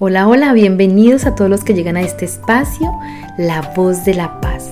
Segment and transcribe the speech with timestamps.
[0.00, 2.96] Hola, hola, bienvenidos a todos los que llegan a este espacio,
[3.36, 4.70] La Voz de la Paz.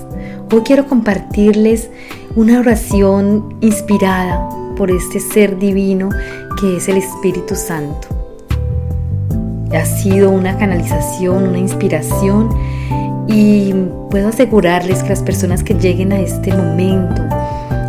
[0.52, 1.90] Hoy quiero compartirles
[2.36, 6.10] una oración inspirada por este ser divino
[6.60, 8.06] que es el Espíritu Santo.
[9.72, 12.48] Ha sido una canalización, una inspiración
[13.26, 13.74] y
[14.12, 17.20] puedo asegurarles que las personas que lleguen a este momento,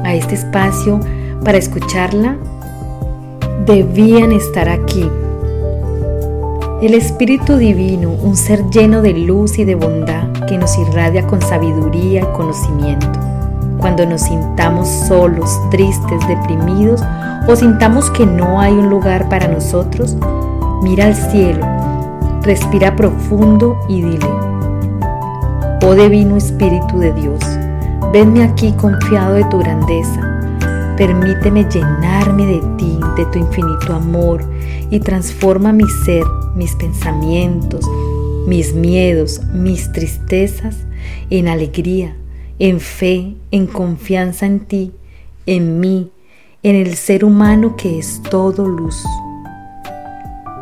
[0.04, 1.00] a este espacio
[1.46, 2.36] para escucharla,
[3.68, 5.08] debían estar aquí
[6.82, 11.42] el Espíritu Divino, un ser lleno de luz y de bondad que nos irradia con
[11.42, 13.08] sabiduría y conocimiento.
[13.80, 17.02] Cuando nos sintamos solos, tristes, deprimidos
[17.48, 20.16] o sintamos que no hay un lugar para nosotros,
[20.84, 21.66] mira al cielo,
[22.44, 24.30] respira profundo y dile,
[25.82, 27.40] Oh Divino Espíritu de Dios,
[28.14, 30.22] venme aquí confiado de tu grandeza.
[30.96, 34.44] Permíteme llenarme de ti, de tu infinito amor,
[34.90, 36.24] y transforma mi ser
[36.58, 37.86] mis pensamientos,
[38.48, 40.76] mis miedos, mis tristezas
[41.30, 42.16] en alegría,
[42.60, 44.92] en fe, en confianza en ti,
[45.46, 46.12] en mí,
[46.64, 49.04] en el ser humano que es todo luz.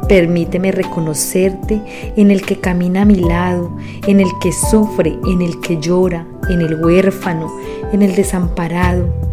[0.09, 1.81] Permíteme reconocerte
[2.15, 6.27] en el que camina a mi lado, en el que sufre, en el que llora,
[6.49, 7.51] en el huérfano,
[7.91, 9.24] en el desamparado.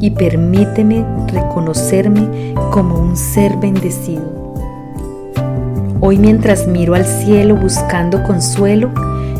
[0.00, 4.38] Y permíteme reconocerme como un ser bendecido.
[6.00, 8.90] Hoy mientras miro al cielo buscando consuelo,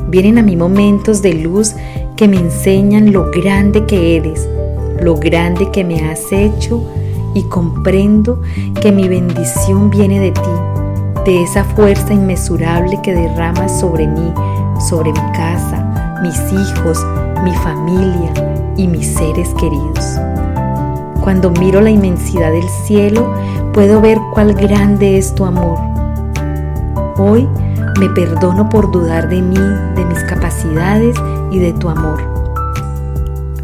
[0.09, 1.75] vienen a mí momentos de luz
[2.17, 4.49] que me enseñan lo grande que eres,
[5.01, 6.83] lo grande que me has hecho
[7.35, 8.43] y comprendo
[8.81, 14.33] que mi bendición viene de ti, de esa fuerza inmesurable que derramas sobre mí,
[14.89, 16.99] sobre mi casa, mis hijos,
[17.45, 18.33] mi familia
[18.77, 20.19] y mis seres queridos.
[21.23, 23.33] Cuando miro la inmensidad del cielo,
[23.73, 25.79] puedo ver cuál grande es tu amor
[27.21, 27.49] Hoy
[27.99, 29.59] me perdono por dudar de mí,
[29.97, 31.17] de mis capacidades
[31.51, 32.23] y de tu amor.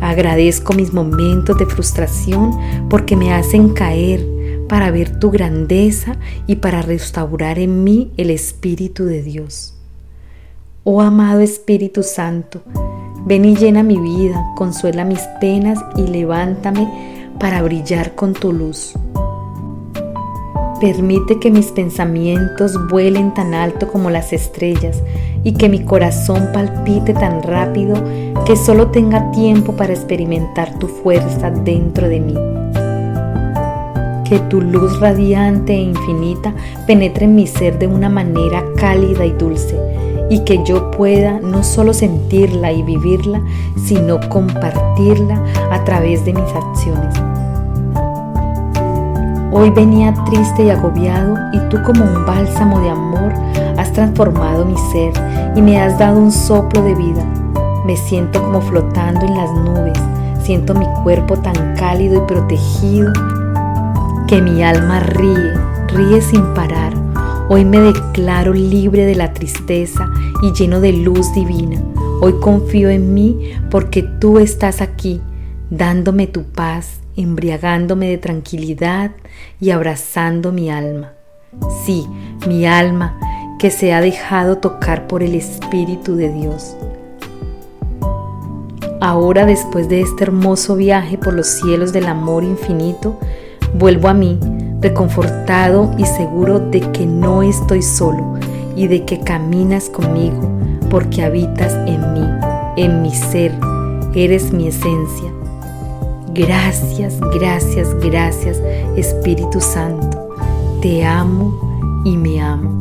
[0.00, 2.50] Agradezco mis momentos de frustración
[2.90, 4.26] porque me hacen caer
[4.68, 6.16] para ver tu grandeza
[6.48, 9.78] y para restaurar en mí el Espíritu de Dios.
[10.82, 12.60] Oh amado Espíritu Santo,
[13.24, 18.94] ven y llena mi vida, consuela mis penas y levántame para brillar con tu luz.
[20.80, 25.02] Permite que mis pensamientos vuelen tan alto como las estrellas
[25.42, 27.94] y que mi corazón palpite tan rápido
[28.44, 32.34] que solo tenga tiempo para experimentar tu fuerza dentro de mí.
[34.28, 36.54] Que tu luz radiante e infinita
[36.86, 39.93] penetre en mi ser de una manera cálida y dulce
[40.30, 43.40] y que yo pueda no solo sentirla y vivirla,
[43.76, 47.14] sino compartirla a través de mis acciones.
[49.56, 53.32] Hoy venía triste y agobiado y tú como un bálsamo de amor
[53.76, 55.12] has transformado mi ser
[55.54, 57.24] y me has dado un soplo de vida.
[57.86, 59.98] Me siento como flotando en las nubes,
[60.42, 63.12] siento mi cuerpo tan cálido y protegido
[64.26, 65.52] que mi alma ríe,
[65.88, 67.03] ríe sin parar.
[67.48, 70.10] Hoy me declaro libre de la tristeza
[70.42, 71.82] y lleno de luz divina.
[72.20, 75.20] Hoy confío en mí porque tú estás aquí,
[75.70, 79.12] dándome tu paz embriagándome de tranquilidad
[79.60, 81.12] y abrazando mi alma.
[81.84, 82.06] Sí,
[82.46, 83.18] mi alma
[83.58, 86.76] que se ha dejado tocar por el Espíritu de Dios.
[89.00, 93.18] Ahora, después de este hermoso viaje por los cielos del amor infinito,
[93.74, 94.38] vuelvo a mí,
[94.80, 98.34] reconfortado y seguro de que no estoy solo
[98.76, 100.48] y de que caminas conmigo
[100.90, 102.28] porque habitas en mí,
[102.76, 103.52] en mi ser,
[104.14, 105.34] eres mi esencia
[106.34, 108.60] Gracias, gracias, gracias
[108.96, 110.34] Espíritu Santo.
[110.82, 112.80] Te amo y me amo.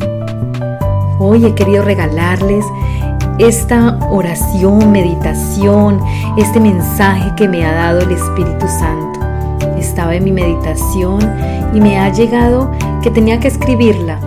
[1.20, 2.66] Hoy he querido regalarles
[3.38, 6.02] esta oración, meditación,
[6.36, 9.13] este mensaje que me ha dado el Espíritu Santo.
[9.84, 11.22] Estaba en mi meditación
[11.74, 12.72] y me ha llegado
[13.02, 14.20] que tenía que escribirla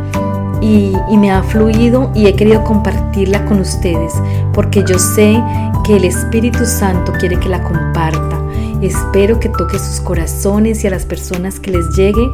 [0.60, 4.12] y, me ha fluido y he querido compartirla con ustedes
[4.52, 5.42] porque yo sé
[5.84, 8.36] que el Espíritu Santo quiere que la comparta
[8.82, 12.28] Espero que toque sus corazones y a las personas que les llegue.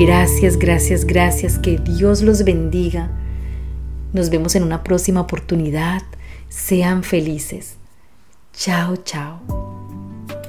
[0.00, 1.58] Gracias, gracias, gracias.
[1.58, 3.10] Que Dios los bendiga.
[4.14, 6.02] Nos vemos en una próxima oportunidad.
[6.48, 7.76] Sean felices.
[8.54, 9.77] Chao, chao.